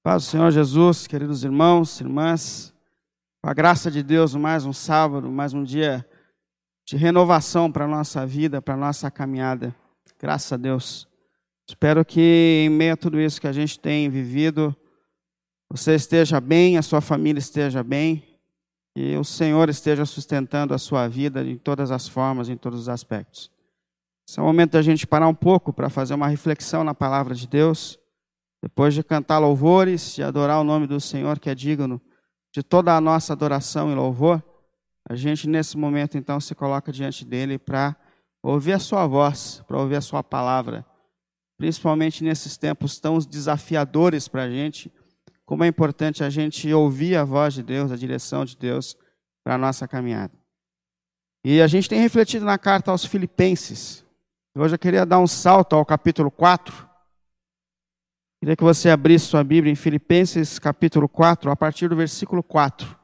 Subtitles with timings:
[0.00, 2.72] Paz do Senhor Jesus, queridos irmãos, irmãs,
[3.42, 6.06] com a graça de Deus, mais um sábado, mais um dia
[6.86, 9.74] de renovação para a nossa vida, para a nossa caminhada.
[10.18, 11.08] Graças a Deus.
[11.68, 14.74] Espero que em meio a tudo isso que a gente tem vivido,
[15.68, 18.22] você esteja bem, a sua família esteja bem,
[18.94, 22.88] e o Senhor esteja sustentando a sua vida em todas as formas, em todos os
[22.88, 23.50] aspectos.
[24.26, 27.34] Esse é o momento da gente parar um pouco para fazer uma reflexão na palavra
[27.34, 27.98] de Deus
[28.62, 32.00] depois de cantar louvores e adorar o nome do Senhor, que é digno
[32.52, 34.42] de toda a nossa adoração e louvor,
[35.08, 37.96] a gente nesse momento então se coloca diante dele para
[38.42, 40.84] ouvir a sua voz, para ouvir a sua palavra,
[41.56, 44.92] principalmente nesses tempos tão desafiadores para a gente,
[45.44, 48.96] como é importante a gente ouvir a voz de Deus, a direção de Deus
[49.42, 50.32] para a nossa caminhada.
[51.44, 54.04] E a gente tem refletido na carta aos Filipenses.
[54.54, 56.87] Hoje eu queria dar um salto ao capítulo 4,
[58.40, 62.96] Queria que você abrisse sua Bíblia em Filipenses capítulo 4, a partir do versículo 4,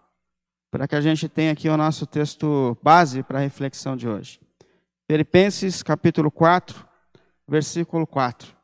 [0.71, 4.41] para que a gente tenha aqui o nosso texto base para a reflexão de hoje.
[5.11, 6.87] Filipenses capítulo 4,
[7.49, 8.55] versículo 4.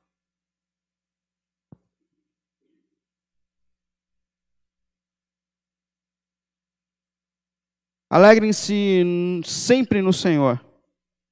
[8.08, 10.64] Alegrem-se sempre no Senhor.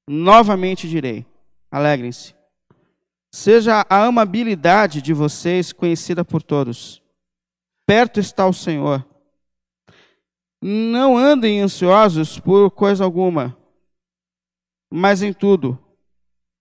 [0.09, 1.25] Novamente direi:
[1.71, 2.38] alegrem-se.
[3.39, 7.01] Seja a amabilidade de vocês conhecida por todos.
[7.87, 9.07] Perto está o Senhor.
[10.61, 13.57] Não andem ansiosos por coisa alguma,
[14.91, 15.79] mas em tudo,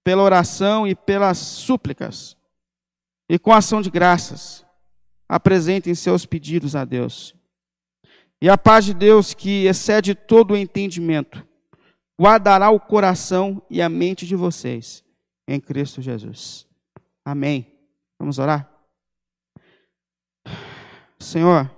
[0.04, 2.38] pela oração e pelas súplicas,
[3.28, 4.64] e com ação de graças,
[5.28, 7.34] apresentem seus pedidos a Deus.
[8.40, 11.44] E a paz de Deus, que excede todo o entendimento,
[12.22, 15.04] guardará o coração e a mente de vocês
[15.48, 16.67] em Cristo Jesus.
[17.28, 17.68] Amém.
[18.18, 18.72] Vamos orar?
[21.20, 21.70] Senhor,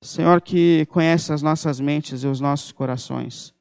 [0.00, 3.52] Senhor que conhece as nossas mentes e os nossos corações.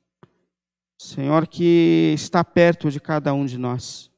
[0.95, 4.11] Senhor que está perto de cada um de nós.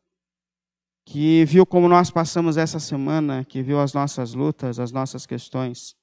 [1.06, 5.96] Que viu como nós passamos essa semana, que viu as nossas lutas, as nossas questões.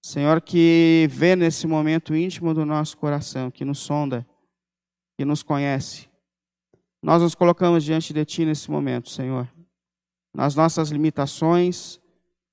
[0.00, 4.24] Senhor que vê nesse momento íntimo do nosso coração, que nos sonda,
[5.18, 6.09] que nos conhece.
[7.02, 9.48] Nós nos colocamos diante de Ti nesse momento, Senhor,
[10.34, 11.98] nas nossas limitações,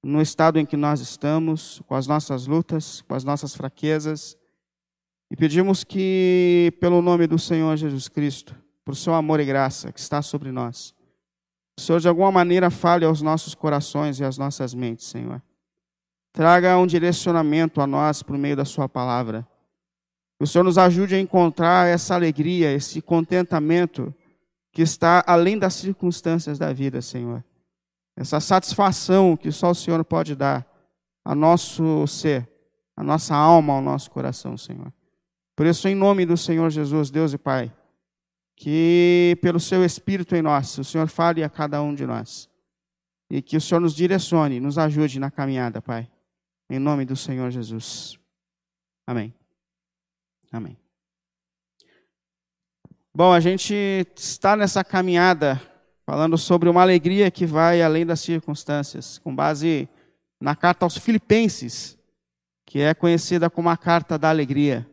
[0.02, 4.38] no estado em que nós estamos, com as nossas lutas, com as nossas fraquezas,
[5.30, 10.00] e pedimos que, pelo nome do Senhor Jesus Cristo, por seu amor e graça que
[10.00, 10.96] está sobre nós,
[11.78, 15.42] o Senhor de alguma maneira fale aos nossos corações e às nossas mentes, Senhor.
[16.32, 19.46] Traga um direcionamento a nós por meio da Sua palavra.
[20.38, 24.14] Que o Senhor nos ajude a encontrar essa alegria, esse contentamento
[24.78, 27.44] que está além das circunstâncias da vida, Senhor.
[28.16, 30.64] Essa satisfação que só o Senhor pode dar
[31.26, 32.48] a nosso ser,
[32.96, 34.94] a nossa alma, ao nosso coração, Senhor.
[35.56, 37.74] Por isso, em nome do Senhor Jesus, Deus e Pai,
[38.56, 42.48] que pelo seu Espírito em nós, o Senhor fale a cada um de nós.
[43.32, 46.08] E que o Senhor nos direcione, nos ajude na caminhada, Pai.
[46.70, 48.20] Em nome do Senhor Jesus.
[49.08, 49.34] Amém.
[50.52, 50.78] Amém.
[53.18, 55.60] Bom, a gente está nessa caminhada
[56.06, 59.90] falando sobre uma alegria que vai além das circunstâncias, com base
[60.40, 61.98] na carta aos Filipenses,
[62.64, 64.88] que é conhecida como a carta da alegria.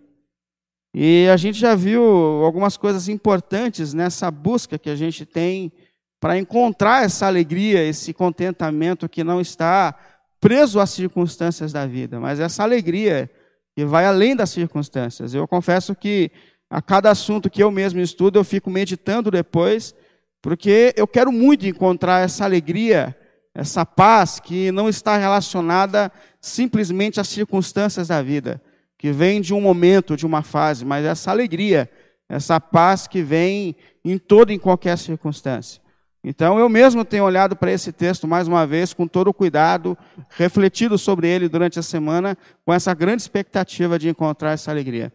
[0.94, 5.70] E a gente já viu algumas coisas importantes nessa busca que a gente tem
[6.18, 9.94] para encontrar essa alegria, esse contentamento que não está
[10.40, 13.30] preso às circunstâncias da vida, mas essa alegria
[13.76, 15.34] que vai além das circunstâncias.
[15.34, 16.30] Eu confesso que
[16.74, 19.94] a cada assunto que eu mesmo estudo, eu fico meditando depois,
[20.42, 23.16] porque eu quero muito encontrar essa alegria,
[23.54, 28.60] essa paz que não está relacionada simplesmente às circunstâncias da vida,
[28.98, 31.88] que vem de um momento, de uma fase, mas essa alegria,
[32.28, 35.80] essa paz que vem em toda e em qualquer circunstância.
[36.24, 39.96] Então, eu mesmo tenho olhado para esse texto mais uma vez, com todo o cuidado,
[40.30, 45.12] refletido sobre ele durante a semana, com essa grande expectativa de encontrar essa alegria.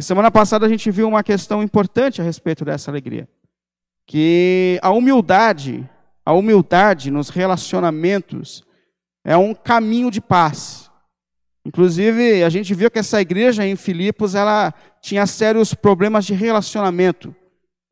[0.00, 3.28] E semana passada a gente viu uma questão importante a respeito dessa alegria,
[4.06, 5.86] que a humildade,
[6.24, 8.64] a humildade nos relacionamentos
[9.22, 10.90] é um caminho de paz.
[11.66, 17.36] Inclusive, a gente viu que essa igreja em Filipos, ela tinha sérios problemas de relacionamento.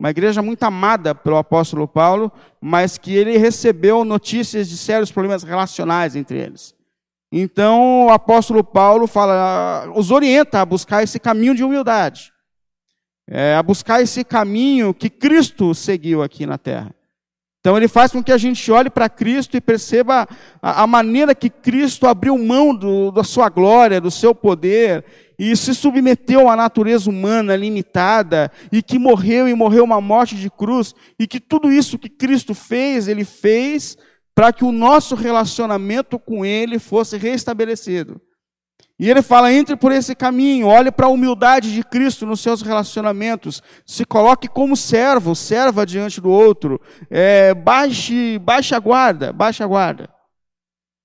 [0.01, 5.43] Uma igreja muito amada pelo apóstolo Paulo, mas que ele recebeu notícias de sérios problemas
[5.43, 6.75] relacionais entre eles.
[7.31, 12.33] Então o apóstolo Paulo fala, os orienta a buscar esse caminho de humildade,
[13.29, 16.95] é, a buscar esse caminho que Cristo seguiu aqui na terra.
[17.61, 20.27] Então ele faz com que a gente olhe para Cristo e perceba
[20.63, 25.05] a, a, maneira que Cristo abriu mão do, da sua glória, do seu poder,
[25.39, 30.49] e se submeteu à natureza humana limitada, e que morreu e morreu uma morte de
[30.49, 33.99] cruz, e que tudo isso que Cristo fez, ele fez
[34.39, 38.21] para que o nosso relacionamento com ele fosse restabelecido.
[38.97, 42.63] E ele fala: entre por esse caminho, olhe para a humildade de Cristo nos seus
[42.63, 46.81] relacionamentos, se coloque como servo, serva diante do outro,
[47.11, 50.09] é, baixe, baixe a guarda, baixe a guarda.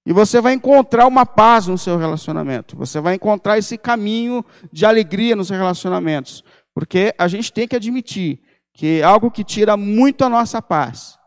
[0.06, 4.86] E você vai encontrar uma paz no seu relacionamento, você vai encontrar esse caminho de
[4.86, 8.44] alegria nos relacionamentos, porque a gente tem que admitir
[8.76, 11.18] que algo que tira muito a nossa paz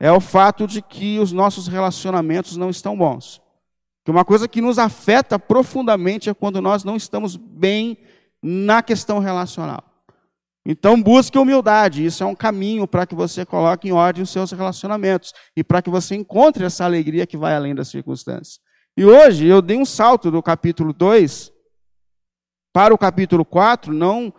[0.00, 3.40] é o fato de que os nossos relacionamentos não estão bons.
[4.04, 7.98] Que uma coisa que nos afeta profundamente é quando nós não estamos bem
[8.42, 9.82] na questão relacional.
[10.64, 14.52] Então busque humildade, isso é um caminho para que você coloque em ordem os seus
[14.52, 18.60] relacionamentos e para que você encontre essa alegria que vai além das circunstâncias.
[18.96, 21.52] E hoje eu dei um salto do capítulo 2
[22.72, 24.32] para o capítulo 4, não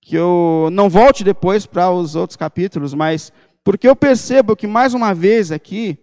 [0.00, 3.30] que eu não volte depois para os outros capítulos, mas
[3.68, 5.98] porque eu percebo que mais uma vez aqui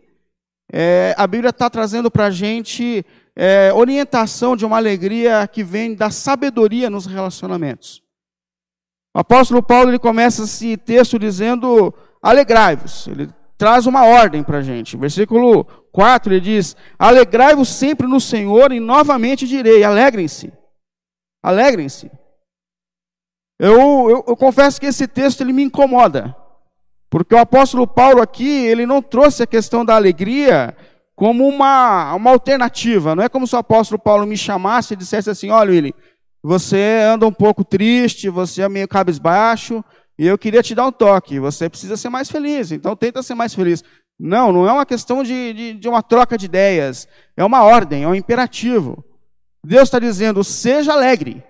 [0.72, 3.04] é, a Bíblia está trazendo para a gente
[3.36, 8.04] é, orientação de uma alegria que vem da sabedoria nos relacionamentos.
[9.16, 11.92] O apóstolo Paulo ele começa esse texto dizendo:
[12.22, 13.08] alegrai-vos.
[13.08, 14.96] Ele traz uma ordem para a gente.
[14.96, 20.54] Versículo 4 ele diz: Alegrai-vos sempre no Senhor, e novamente direi: alegrem-se.
[21.42, 22.12] Alegrem-se.
[23.60, 26.45] Eu, eu, eu confesso que esse texto ele me incomoda.
[27.10, 30.76] Porque o apóstolo Paulo aqui, ele não trouxe a questão da alegria
[31.16, 33.16] como uma, uma alternativa.
[33.16, 35.96] Não é como se o apóstolo Paulo me chamasse e dissesse assim: olha, Willi,
[36.44, 39.84] você anda um pouco triste, você é meio cabisbaixo,
[40.18, 41.40] e eu queria te dar um toque.
[41.40, 43.84] Você precisa ser mais feliz, então tenta ser mais feliz.
[44.20, 47.08] Não, não é uma questão de, de, de uma troca de ideias.
[47.36, 49.04] É uma ordem, é um imperativo.
[49.66, 51.44] Deus está dizendo: seja alegre.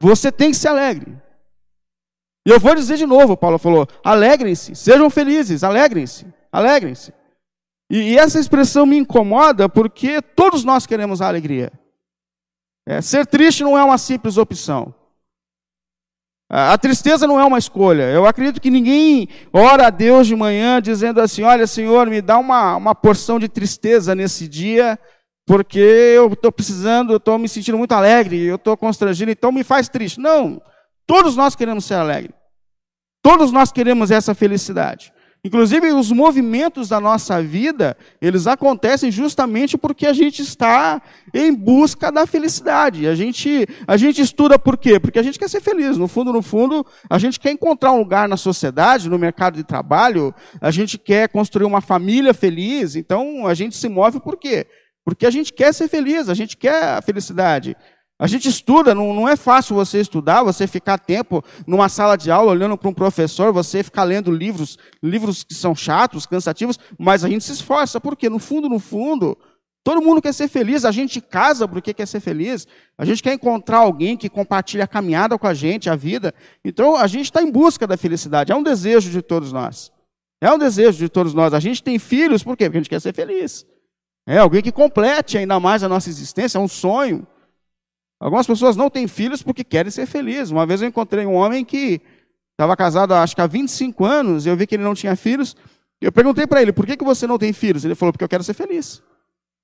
[0.00, 1.16] Você tem que ser alegre.
[2.46, 7.12] E eu vou dizer de novo, Paulo falou: alegrem-se, sejam felizes, alegrem-se, alegrem-se.
[7.90, 11.72] E, e, essa expressão me incomoda porque todos nós queremos a alegria.
[12.88, 14.94] É, ser triste não é uma simples opção.
[16.48, 18.04] A tristeza não é uma escolha.
[18.04, 22.38] Eu acredito que ninguém ora a Deus de manhã dizendo assim: Olha, Senhor, me dá
[22.38, 24.96] uma, uma porção de tristeza nesse dia,
[25.44, 29.64] porque eu estou precisando, eu estou me sentindo muito alegre, eu estou constrangido, então me
[29.64, 30.20] faz triste.
[30.20, 30.62] Não.
[31.06, 32.34] Todos nós queremos ser alegres.
[33.22, 35.12] Todos nós queremos essa felicidade.
[35.46, 41.00] Inclusive, os movimentos da nossa vida, eles acontecem justamente porque a gente está
[41.32, 43.06] em busca da felicidade.
[43.06, 44.98] A gente, a gente estuda por quê?
[44.98, 45.96] Porque a gente quer ser feliz.
[45.96, 49.62] No fundo, no fundo, a gente quer encontrar um lugar na sociedade, no mercado de
[49.62, 52.96] trabalho, a gente quer construir uma família feliz.
[52.96, 54.66] Então, a gente se move por quê?
[55.04, 57.76] Porque a gente quer ser feliz, a gente quer a felicidade.
[58.18, 62.30] A gente estuda, não, não é fácil você estudar, você ficar tempo numa sala de
[62.30, 67.24] aula olhando para um professor, você ficar lendo livros, livros que são chatos, cansativos, mas
[67.24, 69.36] a gente se esforça, porque no fundo, no fundo,
[69.84, 72.66] todo mundo quer ser feliz, a gente casa porque quer ser feliz,
[72.96, 76.32] a gente quer encontrar alguém que compartilha a caminhada com a gente, a vida.
[76.64, 79.92] Então a gente está em busca da felicidade, é um desejo de todos nós.
[80.40, 81.52] É um desejo de todos nós.
[81.52, 82.64] A gente tem filhos, por quê?
[82.64, 83.66] Porque a gente quer ser feliz.
[84.26, 87.26] É alguém que complete ainda mais a nossa existência, é um sonho.
[88.18, 90.50] Algumas pessoas não têm filhos porque querem ser felizes.
[90.50, 92.00] Uma vez eu encontrei um homem que
[92.52, 95.54] estava casado acho que há 25 anos, e eu vi que ele não tinha filhos.
[96.00, 97.84] Eu perguntei para ele, por que, que você não tem filhos?
[97.84, 99.02] Ele falou, porque eu quero ser feliz.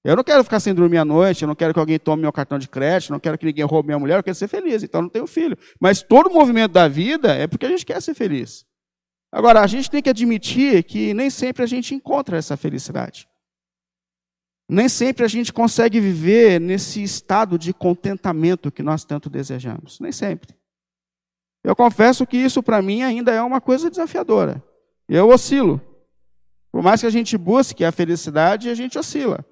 [0.04, 2.32] Eu não quero ficar sem dormir à noite, eu não quero que alguém tome meu
[2.32, 4.98] cartão de crédito, não quero que ninguém roube minha mulher, eu quero ser feliz, então
[4.98, 5.56] eu não tenho filho.
[5.80, 8.66] Mas todo o movimento da vida é porque a gente quer ser feliz.
[9.30, 13.28] Agora, a gente tem que admitir que nem sempre a gente encontra essa felicidade.
[14.72, 20.00] Nem sempre a gente consegue viver nesse estado de contentamento que nós tanto desejamos.
[20.00, 20.56] Nem sempre.
[21.62, 24.64] Eu confesso que isso para mim ainda é uma coisa desafiadora.
[25.06, 25.78] Eu oscilo.
[26.70, 29.44] Por mais que a gente busque a felicidade, a gente oscila.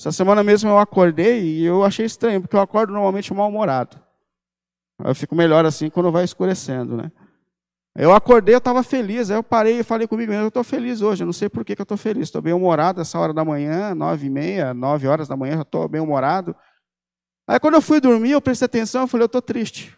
[0.00, 4.00] Essa semana mesmo eu acordei e eu achei estranho, porque eu acordo normalmente mal-humorado.
[5.04, 7.12] Eu fico melhor assim quando vai escurecendo, né?
[7.94, 9.30] Eu acordei, eu estava feliz.
[9.30, 11.22] Aí eu parei e falei comigo mesmo, eu estou feliz hoje.
[11.22, 12.24] Eu não sei por que, que eu estou feliz.
[12.24, 15.62] Estou bem humorado essa hora da manhã, nove e meia, nove horas da manhã, já
[15.62, 16.56] estou bem humorado.
[17.46, 19.96] Aí quando eu fui dormir, eu prestei atenção, eu falei, eu estou triste.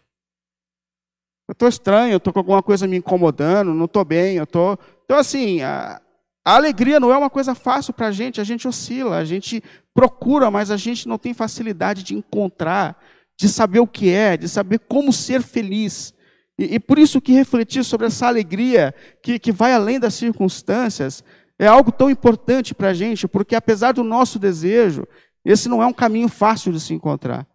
[1.47, 4.79] Eu estou estranho, eu estou com alguma coisa me incomodando, não estou bem, eu estou...
[5.05, 6.01] Então assim, a,
[6.45, 9.63] a alegria não é uma coisa fácil para a gente, a gente oscila, a gente
[9.93, 12.99] procura, mas a gente não tem facilidade de encontrar,
[13.39, 16.15] de saber o que é, de saber como ser feliz.
[16.59, 21.25] E, e, por isso que refletir sobre essa alegria que, que vai além das circunstâncias
[21.59, 25.07] é algo tão importante para a gente, porque apesar do nosso desejo,
[25.45, 27.47] esse não é um caminho fácil de se encontrar.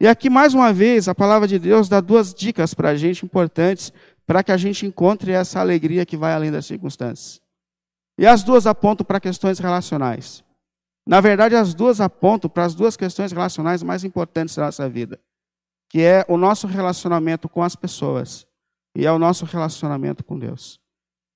[0.00, 3.24] E aqui, mais uma vez, a palavra de Deus dá duas dicas para a gente
[3.24, 3.92] importantes
[4.26, 7.40] para que a gente encontre essa alegria que vai além das circunstâncias.
[8.18, 10.42] E as duas apontam para questões relacionais.
[11.06, 15.20] Na verdade, as duas apontam para as duas questões relacionais mais importantes da nossa vida,
[15.94, 18.44] que é o nosso relacionamento com as pessoas
[18.96, 20.80] e é o nosso relacionamento com Deus.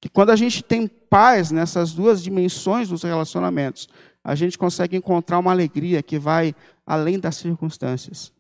[0.01, 3.89] Que quando a gente tem paz nessas duas dimensões dos relacionamentos,
[4.25, 8.33] a gente consegue encontrar uma alegria que vai além das circunstâncias,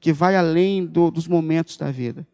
[0.00, 2.26] que vai além do, dos momentos da vida.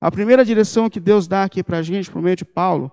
[0.00, 2.92] A primeira direção que Deus dá aqui para a gente, por meio de Paulo,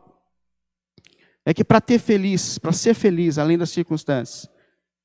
[1.45, 4.49] é que para ter feliz, para ser feliz além das circunstâncias,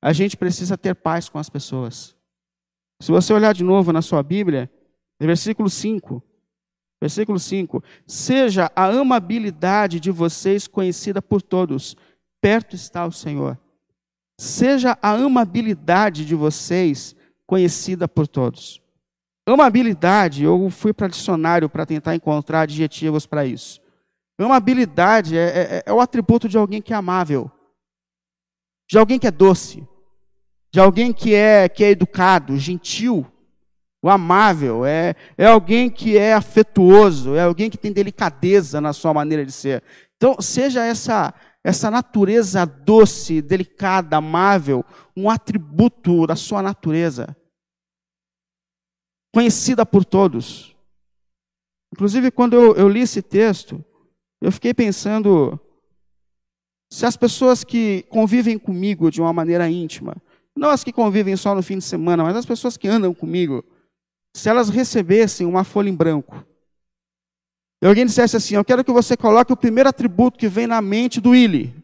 [0.01, 2.12] a gente precisa ter paz com as pessoas.
[3.03, 4.71] Se você olhar de novo na sua Bíblia,
[5.19, 6.23] versículo 5,
[7.03, 11.97] Versículo 5: Seja a amabilidade de vocês conhecida por todos,
[12.39, 13.59] perto está o Senhor.
[14.39, 17.13] Seja a amabilidade de vocês
[17.45, 18.81] conhecida por todos.
[19.45, 23.81] Amabilidade, eu fui para dicionário para tentar encontrar adjetivos para isso.
[24.39, 27.51] Amabilidade é, é, é o atributo de alguém que é amável,
[28.89, 29.85] de alguém que é doce,
[30.73, 33.27] de alguém que é, que é educado, gentil,
[34.01, 39.13] o amável, é, é alguém que é afetuoso, é alguém que tem delicadeza na sua
[39.13, 39.83] maneira de ser.
[40.17, 41.31] Então, seja essa,
[41.63, 44.83] essa natureza doce, delicada, amável,
[45.15, 47.37] um atributo da sua natureza,
[49.31, 50.75] conhecida por todos.
[51.93, 53.85] Inclusive, quando eu, eu li esse texto,
[54.41, 55.59] eu fiquei pensando
[56.91, 60.15] se as pessoas que convivem comigo de uma maneira íntima,
[60.55, 63.63] não as que convivem só no fim de semana, mas as pessoas que andam comigo,
[64.35, 66.45] se elas recebessem uma folha em branco,
[67.83, 70.81] e alguém dissesse assim: Eu quero que você coloque o primeiro atributo que vem na
[70.81, 71.75] mente do Willy.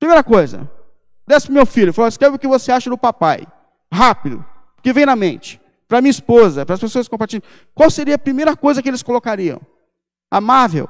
[0.00, 0.68] Primeira coisa,
[1.24, 3.46] desce para meu filho, fala, escreve o que você acha do papai.
[3.92, 4.44] Rápido,
[4.76, 5.60] o que vem na mente.
[5.86, 7.44] Para minha esposa, para as pessoas que compartilham.
[7.72, 9.60] Qual seria a primeira coisa que eles colocariam?
[10.28, 10.88] Amável,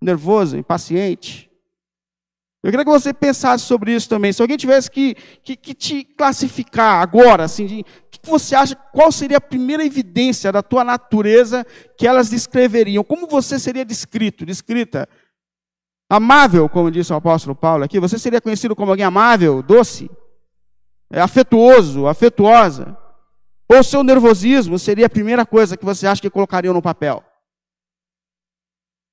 [0.00, 1.45] nervoso, impaciente,
[2.66, 4.32] eu queria que você pensasse sobre isso também.
[4.32, 9.12] Se alguém tivesse que, que, que te classificar agora, assim, que, que você acha, qual
[9.12, 11.64] seria a primeira evidência da tua natureza
[11.96, 13.04] que elas descreveriam?
[13.04, 15.08] Como você seria descrito, descrita?
[16.10, 20.10] Amável, como disse o apóstolo Paulo aqui, você seria conhecido como alguém amável, doce,
[21.12, 22.98] é, afetuoso, afetuosa.
[23.72, 27.22] Ou seu nervosismo seria a primeira coisa que você acha que colocariam no papel?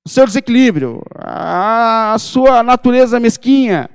[0.06, 3.88] O seu desequilíbrio, a, sua natureza mesquinha,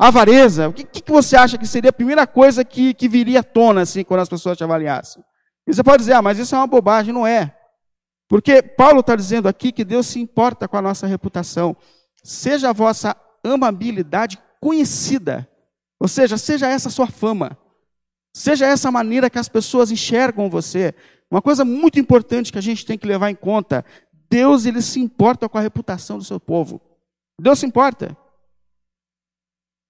[0.00, 0.68] a avareza.
[0.68, 3.82] O que, que, você acha que seria a primeira coisa que, que viria à tona
[3.82, 5.22] assim, quando as pessoas te avaliassem?
[5.66, 7.56] E você pode dizer, ah, mas isso é uma bobagem, não é.
[8.28, 11.76] Porque Paulo está dizendo aqui que Deus se importa com a nossa reputação.
[12.24, 15.48] Seja a vossa amabilidade conhecida.
[16.00, 17.56] Ou seja, seja essa sua fama.
[18.34, 20.94] Seja essa maneira que as pessoas enxergam você.
[21.30, 23.84] Uma coisa muito importante que a gente tem que levar em conta
[24.32, 26.80] Deus ele se importa com a reputação do seu povo.
[27.38, 28.16] Deus se importa.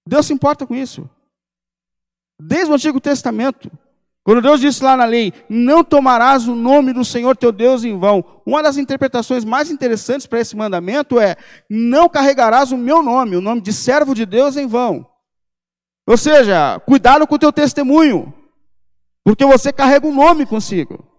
[0.05, 1.09] Deus se importa com isso.
[2.37, 3.71] Desde o Antigo Testamento,
[4.21, 7.97] quando Deus disse lá na lei: Não tomarás o nome do Senhor teu Deus em
[7.97, 8.41] vão.
[8.45, 11.37] Uma das interpretações mais interessantes para esse mandamento é:
[11.69, 15.09] Não carregarás o meu nome, o nome de servo de Deus em vão.
[16.05, 18.33] Ou seja, cuidado com o teu testemunho,
[19.23, 21.12] porque você carrega um nome consigo.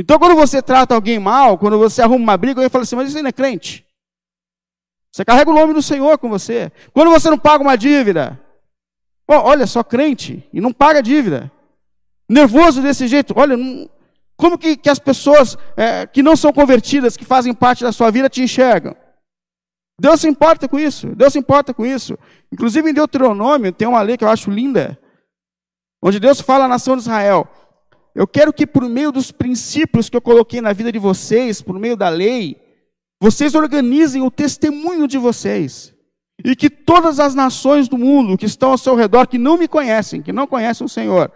[0.00, 3.08] Então, quando você trata alguém mal, quando você arruma uma briga, alguém fala assim: Mas
[3.08, 3.84] isso não é crente.
[5.12, 6.70] Você carrega o nome do Senhor com você.
[6.92, 8.40] Quando você não paga uma dívida,
[9.26, 11.50] olha só, crente, e não paga dívida.
[12.28, 13.56] Nervoso desse jeito, olha,
[14.36, 18.08] como que, que, as pessoas é, que não são convertidas, que fazem parte da sua
[18.12, 18.94] vida, te enxergam?
[20.00, 22.16] Deus se importa com isso, Deus se importa com isso.
[22.52, 24.96] Inclusive em Deuteronômio tem uma lei que eu acho linda,
[26.00, 27.48] onde Deus fala à nação de Israel:
[28.18, 31.78] eu quero que por meio dos princípios que eu coloquei na vida de vocês, por
[31.78, 32.60] meio da lei,
[33.22, 35.94] vocês organizem o testemunho de vocês.
[36.44, 39.68] E que todas as nações do mundo que estão ao seu redor, que não me
[39.68, 41.30] conhecem, que não conhecem o Senhor,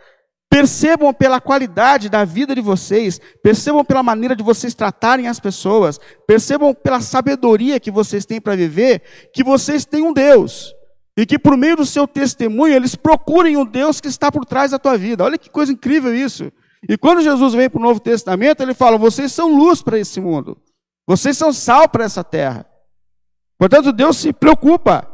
[0.50, 6.00] percebam pela qualidade da vida de vocês, percebam pela maneira de vocês tratarem as pessoas,
[6.26, 10.74] percebam pela sabedoria que vocês têm para viver, que vocês têm um Deus.
[11.16, 14.72] E que por meio do seu testemunho eles procurem o Deus que está por trás
[14.72, 15.22] da tua vida.
[15.22, 16.50] Olha que coisa incrível isso.
[16.88, 20.20] E quando Jesus vem para o Novo Testamento, ele fala: vocês são luz para esse
[20.20, 20.56] mundo,
[21.06, 22.66] vocês são sal para essa terra.
[23.58, 25.08] Portanto, Deus se preocupa.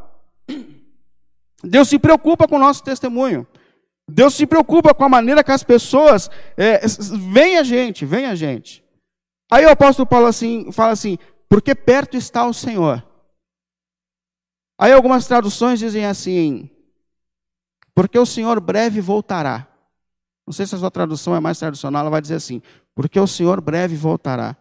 [1.62, 3.46] Deus se preocupa com o nosso testemunho.
[4.08, 6.80] Deus se preocupa com a maneira que as pessoas é,
[7.58, 8.82] a gente, veem a gente.
[9.50, 13.04] Aí o apóstolo Paulo assim, fala assim: porque perto está o Senhor.
[14.80, 16.70] Aí algumas traduções dizem assim:
[17.94, 19.67] porque o Senhor breve voltará.
[20.48, 22.62] Não sei se a sua tradução é mais tradicional, ela vai dizer assim:
[22.94, 24.56] porque o Senhor breve voltará.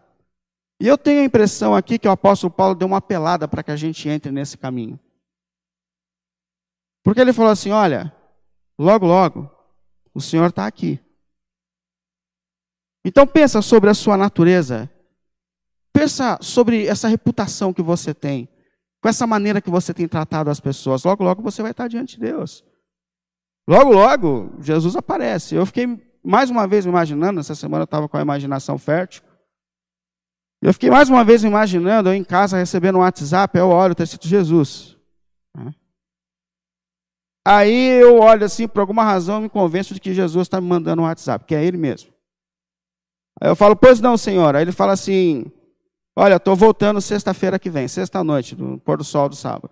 [0.78, 3.70] E eu tenho a impressão aqui que o apóstolo Paulo deu uma pelada para que
[3.70, 5.00] a gente entre nesse caminho.
[7.02, 8.14] Porque ele falou assim: olha,
[8.78, 9.50] logo, logo,
[10.12, 11.00] o Senhor está aqui.
[13.02, 14.90] Então pensa sobre a sua natureza.
[15.90, 18.46] Pensa sobre essa reputação que você tem.
[19.00, 21.02] Com essa maneira que você tem tratado as pessoas.
[21.04, 22.62] Logo, logo você vai estar diante de Deus.
[23.68, 25.54] Logo, logo, Jesus aparece.
[25.54, 25.86] Eu fiquei
[26.24, 29.22] mais uma vez imaginando, essa semana eu estava com a imaginação fértil.
[30.62, 34.04] Eu fiquei mais uma vez imaginando, eu em casa recebendo um WhatsApp, eu olho, está
[34.04, 34.96] escrito Jesus.
[37.46, 40.66] Aí eu olho assim, por alguma razão, eu me convenço de que Jesus está me
[40.66, 42.10] mandando um WhatsApp, que é Ele mesmo.
[43.38, 44.56] Aí eu falo, pois não, Senhor.
[44.56, 45.44] Aí ele fala assim:
[46.16, 49.70] Olha, estou voltando sexta-feira que vem, sexta-noite, no pôr do sol do sábado.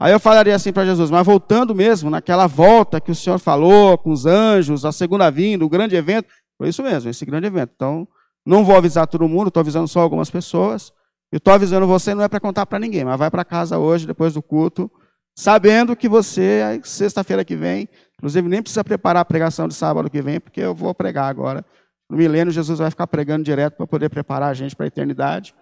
[0.00, 3.98] Aí eu falaria assim para Jesus, mas voltando mesmo, naquela volta que o Senhor falou,
[3.98, 6.26] com os anjos, a segunda vinda, o grande evento,
[6.56, 7.72] foi isso mesmo, esse grande evento.
[7.76, 8.08] Então,
[8.46, 10.90] não vou avisar todo mundo, estou avisando só algumas pessoas.
[11.30, 14.06] E estou avisando você, não é para contar para ninguém, mas vai para casa hoje,
[14.06, 14.90] depois do culto,
[15.36, 20.22] sabendo que você, sexta-feira que vem, inclusive nem precisa preparar a pregação de sábado que
[20.22, 21.62] vem, porque eu vou pregar agora.
[22.08, 25.54] No milênio, Jesus vai ficar pregando direto para poder preparar a gente para a eternidade.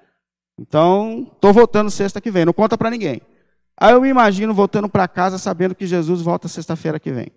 [0.61, 3.21] Então, estou voltando sexta que vem, não conta para ninguém.
[3.81, 7.31] Aí eu me imagino voltando para casa sabendo que Jesus volta sexta-feira que vem.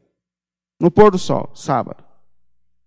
[0.80, 2.04] No pôr do sol, sábado.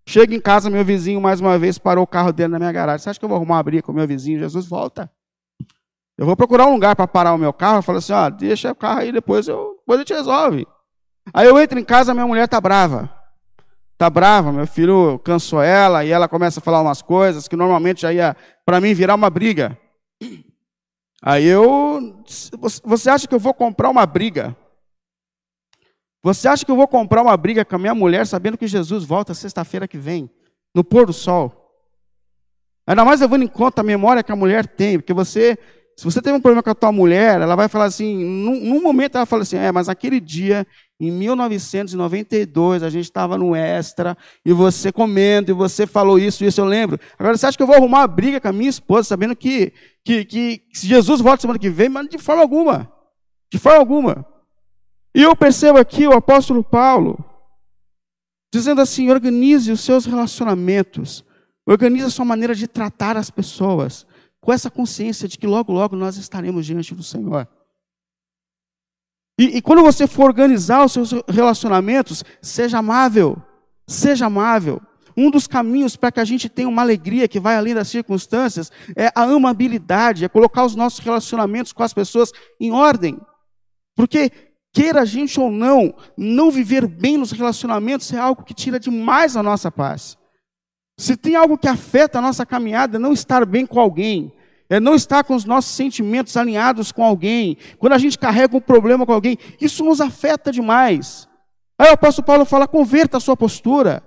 [0.07, 3.03] Chego em casa, meu vizinho mais uma vez parou o carro dele na minha garagem.
[3.03, 4.39] Você acha que eu vou arrumar uma briga com meu vizinho?
[4.39, 5.09] Jesus volta.
[6.17, 7.81] Eu vou procurar um lugar para parar o meu carro.
[7.81, 10.67] Falo assim: ó, deixa o carro aí, depois, eu, depois a gente resolve.
[11.33, 13.09] Aí eu entro em casa, minha mulher tá brava.
[13.97, 18.01] Tá brava, meu filho cansou ela e ela começa a falar umas coisas que normalmente
[18.01, 18.35] já ia
[18.65, 19.77] para mim virar uma briga.
[21.27, 22.23] Aí eu,
[22.83, 24.55] você acha que eu vou comprar uma briga?
[26.21, 29.03] Você acha que eu vou comprar uma briga com a minha mulher sabendo que Jesus
[29.03, 30.29] volta sexta-feira que vem,
[30.73, 31.51] no pôr do sol?
[32.85, 35.57] Ainda mais levando em conta a memória que a mulher tem, porque você
[35.97, 38.81] se você teve um problema com a tua mulher, ela vai falar assim, num, num
[38.81, 40.67] momento ela fala assim, é, mas aquele dia,
[40.99, 46.61] em 1992, a gente estava no Extra, e você comendo, e você falou isso, isso
[46.61, 46.97] eu lembro.
[47.19, 49.73] Agora, você acha que eu vou arrumar uma briga com a minha esposa, sabendo que,
[50.05, 52.89] que, que se Jesus volta semana que vem, mas de forma alguma.
[53.51, 54.25] De forma alguma.
[55.13, 57.23] E eu percebo aqui o apóstolo Paulo,
[58.53, 61.25] dizendo assim, organize os seus relacionamentos,
[61.65, 64.07] organize a sua maneira de tratar as pessoas,
[64.39, 67.47] com essa consciência de que logo, logo nós estaremos diante do Senhor.
[69.37, 73.37] E, e, quando você for organizar os seus relacionamentos, seja amável,
[73.85, 74.81] seja amável.
[75.17, 78.71] Um dos caminhos para que a gente tenha uma alegria que vai além das circunstâncias
[78.95, 83.19] é a amabilidade, é colocar os nossos relacionamentos com as pessoas em ordem.
[83.95, 84.31] Porque,
[84.73, 89.37] queira a gente ou não, não viver bem nos relacionamentos é algo que tira demais
[89.37, 90.17] a nossa paz.
[90.97, 94.33] Se tem algo que afeta a nossa caminhada, não estar bem com alguém,
[94.69, 98.61] é não estar com os nossos sentimentos alinhados com alguém, quando a gente carrega um
[98.61, 101.27] problema com alguém, isso nos afeta demais.
[101.77, 104.03] Aí o apóstolo Paulo fala: converta a sua postura.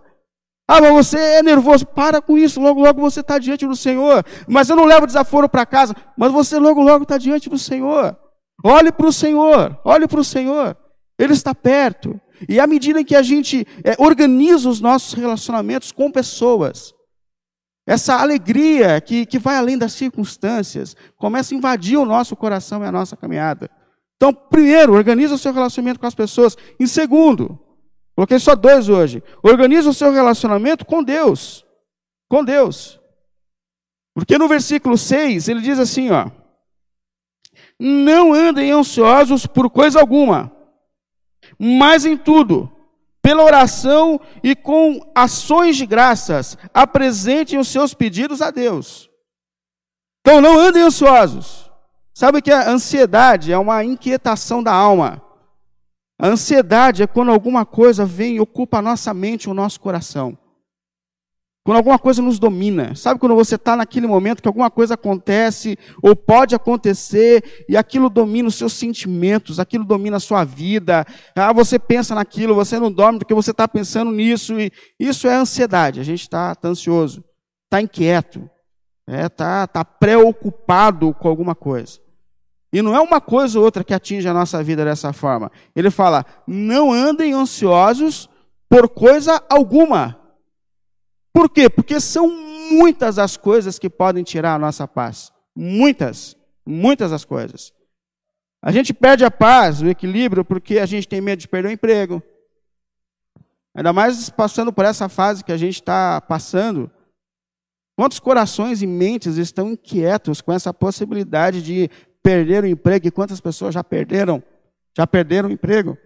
[0.71, 4.23] Ah, mas você é nervoso, para com isso, logo, logo você está diante do Senhor.
[4.47, 8.14] Mas eu não levo desaforo para casa, mas você logo, logo está diante do Senhor.
[8.62, 10.77] Olhe para o Senhor, olhe para o Senhor,
[11.18, 12.21] Ele está perto.
[12.47, 16.92] E à medida que a gente é, organiza os nossos relacionamentos com pessoas,
[17.88, 22.87] essa alegria que, que vai além das circunstâncias começa a invadir o nosso coração e
[22.87, 23.70] a nossa caminhada.
[24.16, 26.57] Então, primeiro, organiza o seu relacionamento com as pessoas.
[26.79, 27.59] Em segundo,
[28.14, 29.22] coloquei só dois hoje.
[29.42, 31.64] Organiza o seu relacionamento com Deus.
[32.29, 33.01] Com Deus.
[34.14, 36.31] Porque no versículo 6 ele diz assim, ó:
[37.81, 40.53] Não andem ansiosos por coisa alguma
[41.59, 42.70] mas em tudo,
[43.20, 49.11] pela oração e com ações de graças, apresentem os seus pedidos a Deus.
[50.20, 51.70] Então não andem ansiosos.
[52.14, 55.22] Sabe que a ansiedade é uma inquietação da alma.
[56.18, 60.37] A ansiedade é quando alguma coisa vem e ocupa a nossa mente, o nosso coração.
[61.68, 62.94] Quando alguma coisa nos domina.
[62.94, 68.09] Sabe quando você está naquele momento que alguma coisa acontece, ou pode acontecer, e aquilo
[68.09, 71.04] domina os seus sentimentos, aquilo domina a sua vida.
[71.37, 74.59] Ah, você pensa naquilo, você não dorme porque você está pensando nisso.
[74.59, 76.00] E isso é ansiedade.
[76.00, 77.22] A gente está tá ansioso,
[77.64, 78.48] está inquieto,
[79.07, 82.00] está é, tá, tá preocupado com alguma coisa.
[82.72, 85.52] E não é uma coisa ou outra que atinge a nossa vida dessa forma.
[85.76, 88.26] Ele fala: não andem ansiosos
[88.70, 90.18] por coisa alguma.
[91.32, 91.68] Por quê?
[91.68, 92.28] Porque são
[92.70, 95.32] muitas as coisas que podem tirar a nossa paz.
[95.54, 96.36] Muitas,
[96.66, 97.72] muitas as coisas.
[98.62, 101.72] A gente perde a paz, o equilíbrio, porque a gente tem medo de perder o
[101.72, 102.22] emprego.
[103.74, 106.90] Ainda mais passando por essa fase que a gente está passando.
[107.96, 111.88] Quantos corações e mentes estão inquietos com essa possibilidade de
[112.22, 113.06] perder o emprego?
[113.06, 114.42] E quantas pessoas já perderam?
[114.96, 115.96] Já perderam o emprego?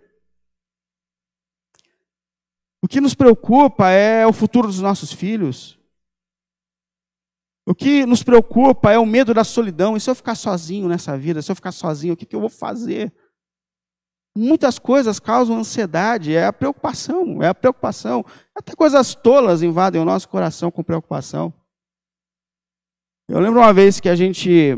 [2.83, 5.79] O que nos preocupa é o futuro dos nossos filhos.
[7.65, 9.97] O que nos preocupa é o medo da solidão.
[9.97, 11.41] E se eu ficar sozinho nessa vida?
[11.41, 13.13] Se eu ficar sozinho, o que, que eu vou fazer?
[14.37, 18.25] Muitas coisas causam ansiedade, é a preocupação, é a preocupação.
[18.55, 21.55] Até coisas tolas invadem o nosso coração com preocupação.
[23.29, 24.75] Eu lembro uma vez que a gente,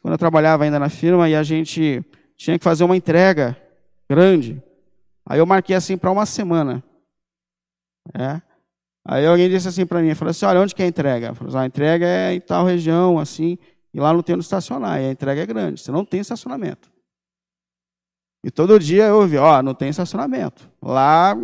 [0.00, 2.02] quando eu trabalhava ainda na firma, e a gente
[2.36, 3.60] tinha que fazer uma entrega
[4.08, 4.62] grande.
[5.28, 6.82] Aí eu marquei assim para uma semana.
[8.14, 8.40] É.
[9.08, 11.32] Aí alguém disse assim para mim, falou assim, olha, onde que é a entrega?
[11.34, 13.56] Falei, assim, ah, a entrega é em tal região, assim,
[13.94, 16.90] e lá não tem onde estacionar, e a entrega é grande, você não tem estacionamento.
[18.44, 20.68] E todo dia eu ouvi, ó, não tem estacionamento.
[20.82, 21.36] Lá,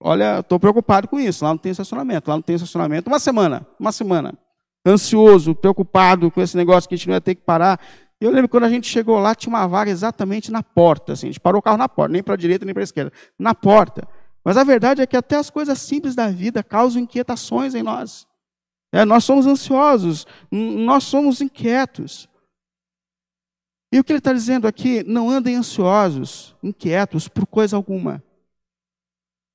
[0.00, 3.08] olha, estou preocupado com isso, lá não tem estacionamento, lá não tem estacionamento.
[3.08, 4.34] Uma semana, uma semana.
[4.86, 7.80] Ansioso, preocupado com esse negócio que a gente não ia ter que parar.
[8.20, 11.30] Eu lembro quando a gente chegou lá, tinha uma vaga exatamente na porta, assim, a
[11.30, 13.54] gente parou o carro na porta, nem para a direita nem para a esquerda, na
[13.54, 14.06] porta.
[14.44, 18.26] Mas a verdade é que até as coisas simples da vida causam inquietações em nós.
[18.92, 22.28] É, nós somos ansiosos, nós somos inquietos.
[23.90, 25.02] E o que ele está dizendo aqui?
[25.04, 28.22] Não andem ansiosos, inquietos por coisa alguma.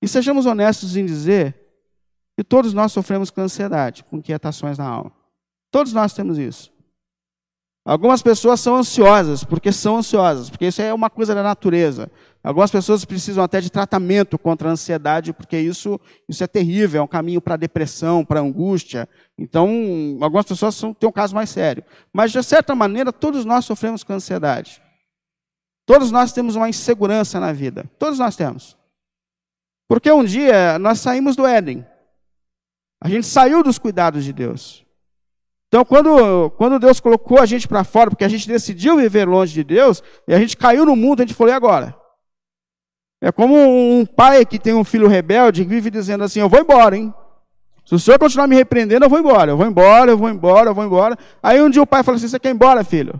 [0.02, 1.56] E sejamos honestos em dizer
[2.36, 5.12] que todos nós sofremos com ansiedade, com inquietações na alma.
[5.72, 6.74] Todos nós temos isso.
[7.86, 12.12] Algumas pessoas são ansiosas porque são ansiosas, porque isso é uma coisa da natureza.
[12.42, 17.04] Algumas pessoas precisam até de tratamento contra a ansiedade, porque isso, isso é terrível, é
[17.04, 19.10] um caminho para depressão, para angústia.
[19.38, 21.84] Então, algumas pessoas são, têm um caso mais sério.
[22.14, 24.82] Mas, de certa maneira, todos nós sofremos com ansiedade.
[25.86, 27.90] Todos nós temos uma insegurança na vida.
[28.00, 28.78] Todos nós temos.
[29.88, 31.86] Porque um dia nós saímos do Éden.
[33.02, 34.86] A gente saiu dos cuidados de Deus.
[35.68, 39.54] Então, quando, quando Deus colocou a gente para fora, porque a gente decidiu viver longe
[39.54, 41.99] de Deus, e a gente caiu no mundo, a gente falou, e agora?
[43.22, 46.60] É como um pai que tem um filho rebelde que vive dizendo assim: Eu vou
[46.60, 47.14] embora, hein?
[47.86, 50.70] Se o senhor continuar me repreendendo, eu vou embora, eu vou embora, eu vou embora,
[50.70, 51.18] eu vou embora.
[51.42, 53.20] Aí um dia o pai fala assim: Você quer ir embora, filho?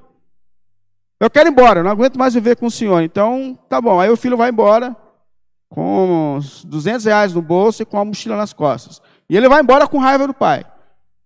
[1.20, 3.02] Eu quero ir embora, eu não aguento mais viver com o senhor.
[3.02, 4.00] Então, tá bom.
[4.00, 4.96] Aí o filho vai embora
[5.68, 9.02] com uns 200 reais no bolso e com a mochila nas costas.
[9.30, 10.66] E ele vai embora com raiva do pai.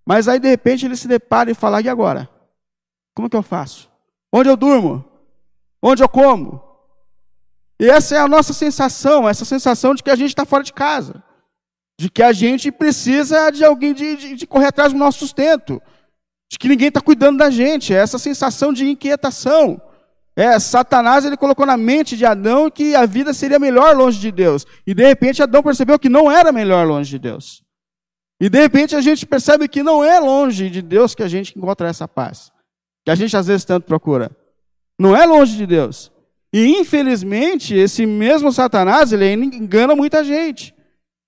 [0.06, 2.28] Mas aí, de repente, ele se depara e fala: E agora?
[3.14, 3.88] Como que eu faço?
[4.32, 5.06] Onde eu durmo?
[5.82, 6.73] Onde eu como?
[7.80, 10.74] E essa é a nossa sensação, essa sensação de que a gente está fora de
[10.74, 11.24] casa.
[12.00, 15.82] De que a gente precisa de alguém de, de, de correr atrás do nosso sustento.
[16.52, 17.94] De que ninguém está cuidando da gente.
[17.94, 19.82] É essa sensação de inquietação.
[20.36, 24.32] É, Satanás ele colocou na mente de Adão que a vida seria melhor longe de
[24.32, 24.66] Deus.
[24.86, 27.64] E de repente Adão percebeu que não era melhor longe de Deus.
[28.40, 31.58] E de repente a gente percebe que não é longe de Deus que a gente
[31.58, 32.52] encontra essa paz.
[33.06, 34.32] Que a gente às vezes tanto procura.
[35.00, 36.12] Não é longe de Deus.
[36.54, 40.76] E infelizmente, esse mesmo Satanás, ele engana muita gente.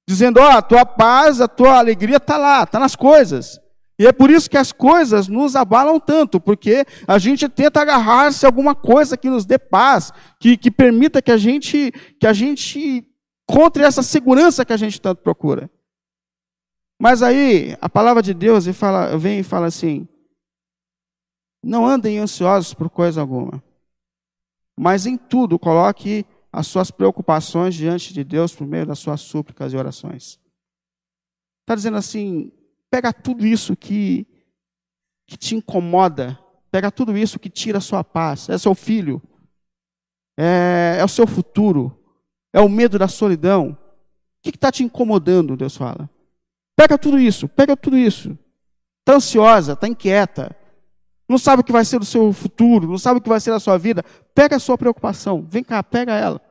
[0.08, 3.60] Dizendo, ó, oh, a tua paz, a tua alegria está lá, está nas coisas.
[3.98, 8.46] E é por isso que as coisas nos abalam tanto, porque a gente tenta agarrar-se
[8.46, 12.34] a alguma coisa que nos dê paz, que, que permita que a gente que a
[12.34, 13.04] gente
[13.50, 15.72] encontre essa segurança que a gente tanto procura.
[17.02, 18.66] Mas aí a palavra de Deus
[19.18, 20.08] vem e fala assim:
[21.64, 23.64] não andem ansiosos por coisa alguma.
[24.78, 29.74] Mas em tudo, coloque as suas preocupações diante de Deus por meio das suas súplicas
[29.74, 30.40] e orações.
[31.62, 32.52] Está dizendo assim:
[32.90, 34.28] pega tudo isso que,
[35.28, 36.40] que te incomoda,
[36.72, 38.50] pega tudo isso que tira a sua paz.
[38.50, 39.22] É seu filho,
[40.38, 41.98] é, é o seu futuro,
[42.54, 43.72] é o medo da solidão.
[43.72, 43.78] O
[44.44, 45.58] que está te incomodando?
[45.58, 46.10] Deus fala.
[46.76, 48.38] Pega tudo isso, pega tudo isso.
[49.02, 50.56] Está ansiosa, está inquieta,
[51.28, 53.52] não sabe o que vai ser do seu futuro, não sabe o que vai ser
[53.52, 56.42] da sua vida, pega a sua preocupação, vem cá, pega ela.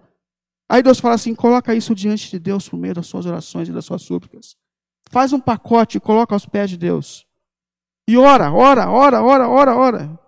[0.69, 3.73] Aí Deus fala assim: coloca isso diante de Deus por meio das suas orações e
[3.73, 4.57] das suas súplicas.
[5.11, 7.27] Faz um pacote e coloca aos pés de Deus.
[8.09, 10.21] E ora, ora, ora, ora, ora, ora.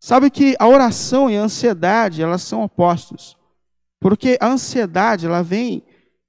[0.00, 3.36] Sabe que a oração e a ansiedade, elas são opostos.
[4.00, 5.84] Porque a ansiedade, ela vem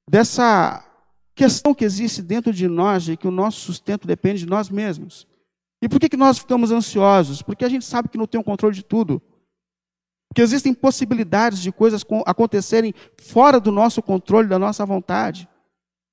[0.07, 0.85] dessa
[1.33, 5.27] questão que existe dentro de nós, de que o nosso sustento depende de nós mesmos.
[5.83, 7.41] E por que, que nós ficamos ansiosos?
[7.41, 9.21] Porque a gente sabe que não tem o controle de tudo.
[10.29, 15.45] Porque existem possibilidades de coisas acontecerem fora do nosso controle, da nossa vontade.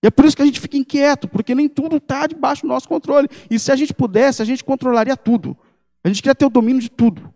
[0.02, 2.68] E é por isso que a gente fica inquieto, porque nem tudo está debaixo do
[2.68, 3.28] nosso controle.
[3.48, 5.56] E se a gente pudesse, a gente controlaria tudo.
[6.02, 7.32] A gente queria ter o domínio de tudo.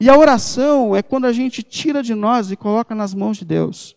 [0.00, 3.44] E a oração é quando a gente tira de nós e coloca nas mãos de
[3.44, 3.94] Deus.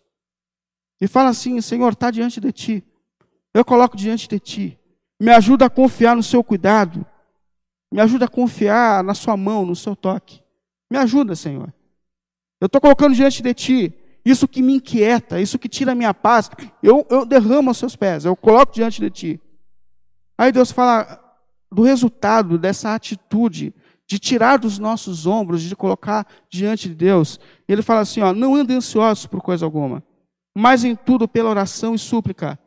[0.99, 2.83] E fala assim: Senhor, está diante de ti.
[3.53, 4.77] Eu coloco diante de ti.
[5.17, 7.05] Me ajuda a confiar no seu cuidado.
[7.93, 10.41] Me ajuda a confiar na sua mão, no seu toque.
[10.91, 11.71] Me ajuda, Senhor.
[12.59, 13.93] Eu estou colocando diante de ti
[14.25, 16.49] isso que me inquieta, isso que tira a minha paz.
[16.81, 19.41] Eu, eu derramo aos seus pés, eu coloco diante de ti.
[20.35, 21.19] Aí Deus fala
[21.71, 23.71] do resultado dessa atitude
[24.07, 27.39] de tirar dos nossos ombros, de colocar diante de Deus.
[27.67, 30.03] Ele fala assim: ó, não andem ansiosos por coisa alguma,
[30.57, 32.57] mas em tudo pela oração e súplica,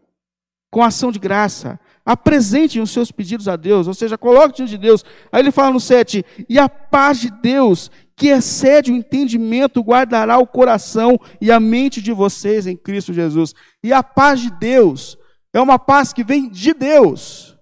[0.70, 4.78] com ação de graça, apresentem os seus pedidos a Deus, ou seja, coloque diante de
[4.78, 5.04] Deus.
[5.32, 10.38] Aí ele fala no 7: e a paz de Deus, que excede o entendimento, guardará
[10.38, 13.52] o coração e a mente de vocês em Cristo Jesus.
[13.82, 15.18] E a paz de Deus
[15.52, 17.56] é uma paz que vem de Deus.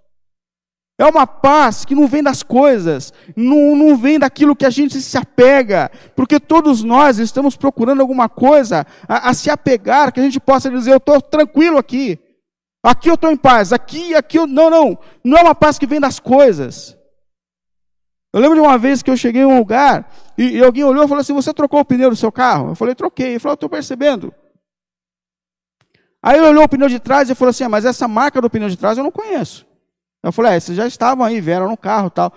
[0.97, 5.01] É uma paz que não vem das coisas, não, não vem daquilo que a gente
[5.01, 10.23] se apega, porque todos nós estamos procurando alguma coisa a, a se apegar, que a
[10.23, 12.21] gente possa dizer, eu estou tranquilo aqui,
[12.85, 14.47] aqui eu estou em paz, aqui, aqui eu.
[14.47, 16.97] Não, não, não é uma paz que vem das coisas.
[18.33, 21.05] Eu lembro de uma vez que eu cheguei em um lugar e, e alguém olhou
[21.05, 22.71] e falou assim: Você trocou o pneu do seu carro?
[22.71, 23.31] Eu falei: Troquei.
[23.31, 24.33] Ele falou: Estou percebendo.
[26.23, 28.51] Aí ele olhou o pneu de trás e falou assim: ah, Mas essa marca do
[28.51, 29.67] pneu de trás eu não conheço.
[30.25, 32.33] Eu falei, é, vocês já estavam aí, vieram no carro tal.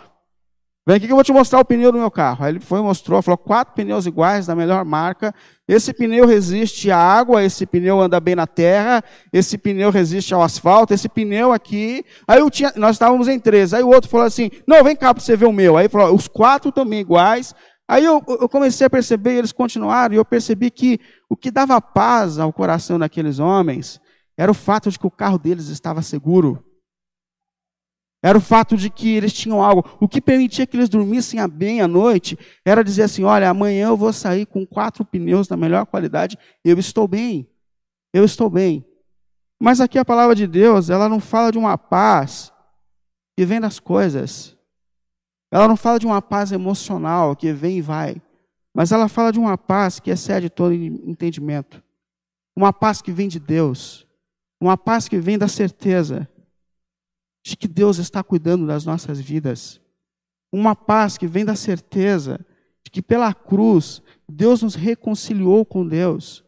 [0.86, 2.44] Vem aqui que eu vou te mostrar o pneu do meu carro.
[2.44, 5.34] Aí ele foi e mostrou, falou, quatro pneus iguais, da melhor marca.
[5.68, 9.04] Esse pneu resiste à água, esse pneu anda bem na terra,
[9.34, 12.06] esse pneu resiste ao asfalto, esse pneu aqui.
[12.26, 13.74] Aí eu tinha, nós estávamos em três.
[13.74, 15.76] Aí o outro falou assim, não, vem cá para você ver o meu.
[15.76, 17.54] Aí falou, os quatro também iguais.
[17.86, 21.00] Aí eu, eu comecei a perceber, e eles continuaram, e eu percebi que
[21.30, 24.00] o que dava paz ao coração daqueles homens
[24.38, 26.64] era o fato de que o carro deles estava seguro.
[28.22, 29.86] Era o fato de que eles tinham algo.
[30.00, 33.98] O que permitia que eles dormissem bem à noite era dizer assim: olha, amanhã eu
[33.98, 37.48] vou sair com quatro pneus da melhor qualidade, eu estou bem.
[38.14, 38.86] Eu estou bem.
[39.60, 42.52] Mas aqui a palavra de Deus, ela não fala de uma paz
[43.38, 44.58] que vem das coisas.
[45.52, 48.22] Ela não fala de uma paz emocional que vem e vai.
[48.74, 51.84] Mas ela fala de uma paz que excede todo entendimento.
[52.56, 54.06] Uma paz que vem de Deus.
[54.60, 56.28] Uma paz que vem da certeza
[57.48, 59.80] de que Deus está cuidando das nossas vidas.
[60.52, 62.46] Uma paz que vem da certeza
[62.84, 66.44] de que pela cruz Deus nos reconciliou com Deus.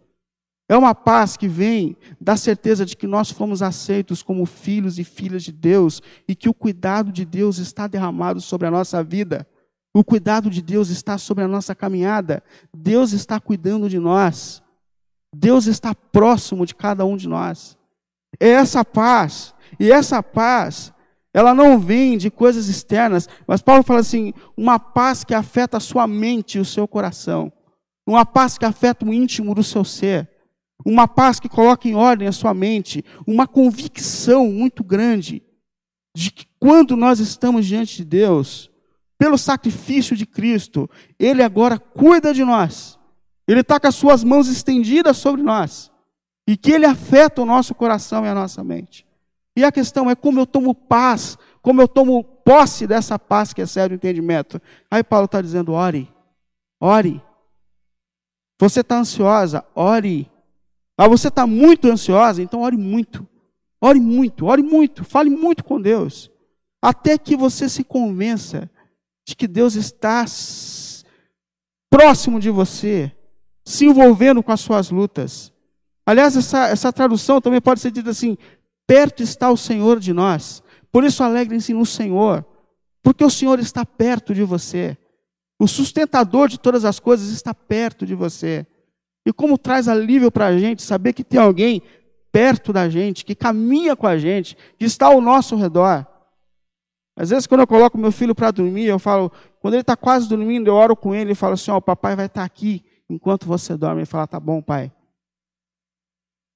[0.68, 5.06] É uma paz que vem da certeza de que nós fomos aceitos como filhos e
[5.06, 9.48] filhas de Deus e que o cuidado de Deus está derramado sobre a nossa vida.
[9.94, 12.44] O cuidado de Deus está sobre a nossa caminhada.
[12.74, 14.62] Deus está cuidando de nós.
[15.34, 17.78] Deus está próximo de cada um de nós.
[18.38, 20.94] É essa paz e essa paz,
[21.34, 25.82] ela não vem de coisas externas, mas Paulo fala assim: uma paz que afeta a
[25.82, 27.52] sua mente e o seu coração,
[28.08, 30.30] uma paz que afeta o íntimo do seu ser,
[30.86, 35.44] uma paz que coloca em ordem a sua mente, uma convicção muito grande
[36.16, 38.70] de que quando nós estamos diante de Deus,
[39.18, 42.98] pelo sacrifício de Cristo, Ele agora cuida de nós,
[43.48, 45.92] Ele está com as suas mãos estendidas sobre nós,
[46.48, 49.06] e que Ele afeta o nosso coração e a nossa mente.
[49.56, 53.62] E a questão é como eu tomo paz, como eu tomo posse dessa paz que
[53.62, 54.62] é sério entendimento.
[54.90, 56.12] Aí Paulo está dizendo: ore,
[56.80, 57.22] ore.
[58.60, 59.66] Você está ansiosa?
[59.74, 60.30] Ore.
[60.98, 62.42] Ah, você está muito ansiosa?
[62.42, 63.28] Então ore muito.
[63.82, 66.30] Ore muito, ore muito, fale muito com Deus.
[66.82, 68.70] Até que você se convença
[69.26, 70.26] de que Deus está
[71.90, 73.12] próximo de você,
[73.66, 75.54] se envolvendo com as suas lutas.
[76.06, 78.38] Aliás, essa, essa tradução também pode ser dita assim:
[78.90, 80.64] Perto está o Senhor de nós.
[80.92, 82.44] Por isso alegrem-se no Senhor,
[83.04, 84.98] porque o Senhor está perto de você.
[85.60, 88.66] O sustentador de todas as coisas está perto de você.
[89.28, 91.84] E como traz alívio para a gente saber que tem alguém
[92.32, 96.08] perto da gente, que caminha com a gente, que está ao nosso redor.
[97.16, 100.28] Às vezes, quando eu coloco meu filho para dormir, eu falo, quando ele está quase
[100.28, 102.84] dormindo, eu oro com ele e falo assim: Ó, oh, papai vai estar tá aqui
[103.08, 104.00] enquanto você dorme.
[104.00, 104.92] Ele fala: Tá bom, pai.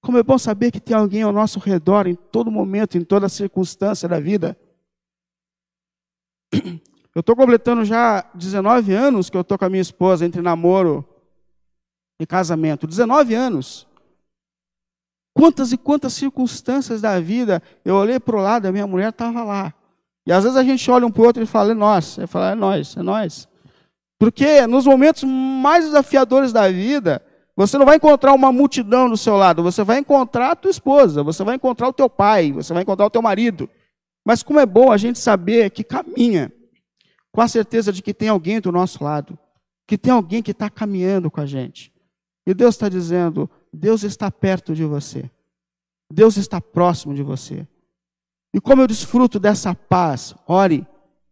[0.03, 3.29] Como é bom saber que tem alguém ao nosso redor em todo momento, em toda
[3.29, 4.57] circunstância da vida.
[7.15, 11.07] Eu estou completando já 19 anos que eu estou com a minha esposa entre namoro
[12.19, 12.85] e casamento.
[12.85, 13.87] 19 anos.
[15.33, 19.41] Quantas e quantas circunstâncias da vida eu olhei para o lado a minha mulher estava
[19.41, 19.73] lá.
[20.27, 22.17] E às vezes a gente olha um para o outro e fala, é nós.
[22.17, 23.47] Eu falo, é nós, é nós.
[24.19, 27.23] Porque nos momentos mais desafiadores da vida,
[27.55, 31.21] você não vai encontrar uma multidão do seu lado, você vai encontrar a tua esposa,
[31.23, 33.69] você vai encontrar o teu pai, você vai encontrar o teu marido.
[34.25, 36.51] Mas como é bom a gente saber que caminha
[37.31, 39.37] com a certeza de que tem alguém do nosso lado.
[39.85, 41.93] que tem alguém que está caminhando com a gente.
[42.47, 45.29] E Deus está dizendo: Deus está perto de você.
[46.11, 47.67] Deus está próximo de você.
[48.53, 50.87] E como eu desfruto dessa paz, ore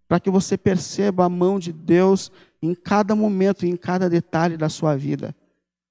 [0.08, 2.30] para que você perceba a mão de Deus
[2.62, 5.34] em cada momento, em cada detalhe da sua vida.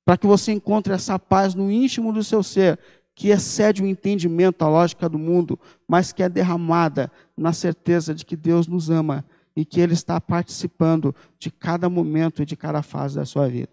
[0.04, 2.78] Para que você encontre essa paz no íntimo do seu ser,
[3.14, 8.24] que excede o entendimento, a lógica do mundo, mas que é derramada na certeza de
[8.24, 12.82] que Deus nos ama e que Ele está participando de cada momento e de cada
[12.82, 13.68] fase da sua vida.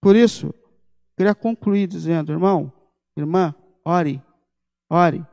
[0.00, 0.54] Por isso,
[1.16, 2.72] queria concluir dizendo, irmão,
[3.16, 4.22] irmã, ore,
[4.88, 5.26] ore.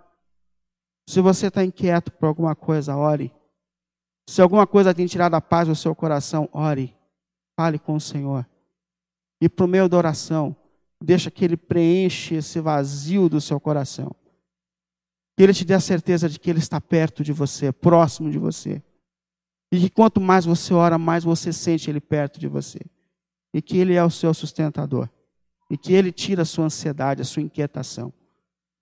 [1.07, 3.31] Se você está inquieto por alguma coisa, ore.
[4.27, 6.95] Se alguma coisa tem tirado a paz do seu coração, ore.
[7.55, 8.45] Fale com o Senhor.
[9.41, 10.55] E por meio da oração,
[11.01, 14.15] deixa que Ele preenche esse vazio do seu coração.
[15.37, 18.37] Que Ele te dê a certeza de que Ele está perto de você, próximo de
[18.37, 18.83] você.
[19.71, 22.79] E que quanto mais você ora, mais você sente Ele perto de você.
[23.53, 25.07] E que Ele é o seu sustentador.
[25.69, 28.11] E que Ele tira a sua ansiedade, a sua inquietação.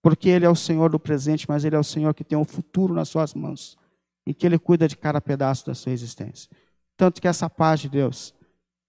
[0.02, 2.42] Porque Ele é o Senhor do presente, mas Ele é o Senhor que tem o
[2.42, 3.78] um futuro nas suas mãos.
[4.26, 6.50] E que Ele cuida de cada pedaço da sua existência.
[6.96, 8.34] Tanto que essa paz de Deus,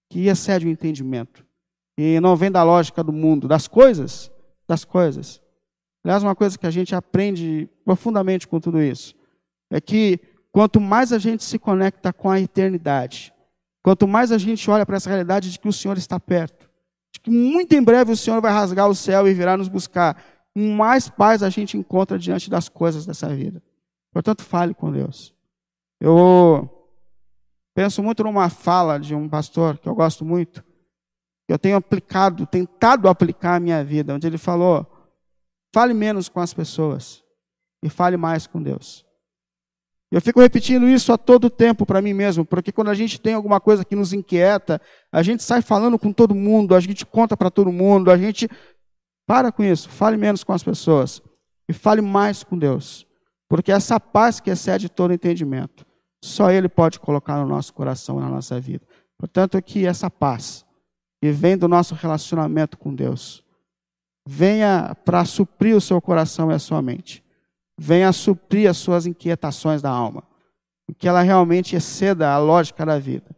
[0.08, 1.44] que excede o entendimento,
[1.98, 4.30] e não vem da lógica do mundo, das coisas,
[4.68, 5.42] das coisas.
[6.04, 9.16] Aliás, uma coisa que a gente aprende profundamente com tudo isso,
[9.68, 10.20] é que
[10.52, 13.34] quanto mais a gente se conecta com a eternidade,
[13.82, 16.70] quanto mais a gente olha para essa realidade de que o Senhor está perto,
[17.12, 20.22] de que muito em breve o Senhor vai rasgar o céu e virá nos buscar,
[20.54, 23.60] mais paz a gente encontra diante das coisas dessa vida.
[24.12, 25.34] Portanto, fale com Deus.
[26.00, 26.70] Eu
[27.74, 30.64] penso muito numa fala de um pastor que eu gosto muito,
[31.48, 34.86] eu tenho aplicado, tentado aplicar a minha vida, onde ele falou:
[35.74, 37.24] fale menos com as pessoas
[37.82, 39.06] e fale mais com Deus.
[40.10, 43.34] Eu fico repetindo isso a todo tempo para mim mesmo, porque quando a gente tem
[43.34, 44.80] alguma coisa que nos inquieta,
[45.12, 48.48] a gente sai falando com todo mundo, a gente conta para todo mundo, a gente.
[49.26, 51.20] Para com isso, fale menos com as pessoas
[51.68, 53.06] e fale mais com Deus,
[53.46, 55.84] porque essa paz que excede todo entendimento,
[56.24, 58.86] só Ele pode colocar no nosso coração, na nossa vida.
[59.18, 60.64] Portanto, que essa paz,
[61.20, 63.44] que vem do nosso relacionamento com Deus,
[64.26, 67.24] venha para suprir o seu coração e a sua mente
[67.78, 70.24] venha suprir as suas inquietações da alma.
[70.88, 73.36] E que ela realmente exceda a lógica da vida.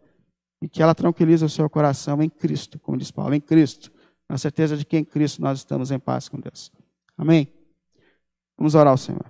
[0.63, 3.93] E que ela tranquilize o seu coração em Cristo, como diz Paulo, em Cristo.
[4.29, 6.73] Na certeza de que em Cristo nós estamos em paz com Deus.
[7.19, 7.53] Amém?
[8.57, 9.25] Vamos orar ao Senhor.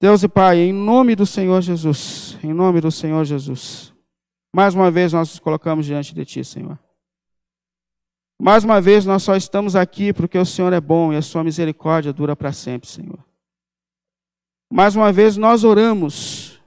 [0.00, 3.92] Deus e Pai, em nome do Senhor Jesus, em nome do Senhor Jesus,
[4.52, 6.78] mais uma vez nós nos colocamos diante de Ti, Senhor.
[8.40, 11.42] Mais uma vez, nós só estamos aqui porque o Senhor é bom e a sua
[11.42, 13.18] misericórdia dura para sempre, Senhor.
[14.70, 16.62] Mais uma vez, nós oramos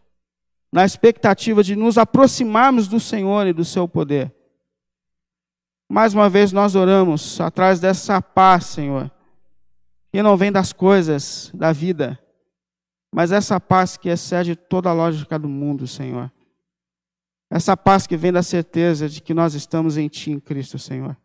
[0.72, 4.34] na expectativa de nos aproximarmos do Senhor e do seu poder.
[5.90, 9.10] Mais uma vez, nós oramos atrás dessa paz, Senhor,
[10.12, 12.20] que não vem das coisas da vida,
[13.14, 16.32] mas essa paz que excede toda a lógica do mundo, Senhor.
[17.52, 21.18] Essa paz que vem da certeza de que nós estamos em Ti, em Cristo, Senhor.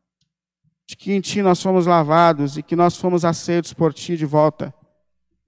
[0.85, 4.27] De que em Ti nós fomos lavados e que nós fomos aceitos por Ti de
[4.27, 4.75] volta,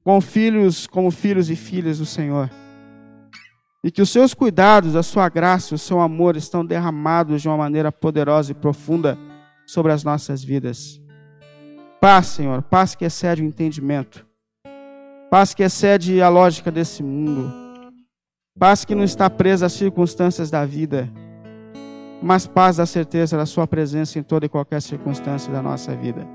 [0.05, 2.49] com filhos como filhos e filhas do Senhor.
[3.83, 7.57] E que os Seus cuidados, a Sua graça, o Seu amor estão derramados de uma
[7.57, 9.19] maneira poderosa e profunda
[9.67, 11.01] sobre as nossas vidas.
[12.01, 14.25] Paz, Senhor, paz que excede o entendimento,
[15.29, 17.68] paz que excede a lógica desse mundo,
[18.59, 21.09] paz que não está presa às circunstâncias da vida
[22.21, 26.27] mas paz da certeza da Sua presença em toda e qualquer circunstância da nossa vida.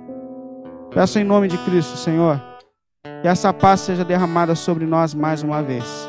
[0.92, 2.42] Peço em nome de Cristo, Senhor,
[3.22, 6.08] que essa paz seja derramada sobre nós mais uma vez.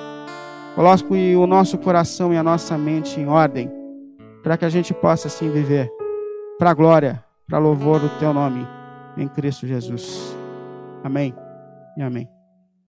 [0.75, 3.71] Coloque o nosso coração e a nossa mente em ordem,
[4.43, 5.91] para que a gente possa assim viver,
[6.59, 8.67] para a glória, para louvor do Teu nome,
[9.17, 10.37] em Cristo Jesus.
[11.03, 11.35] Amém
[11.97, 12.34] e amém.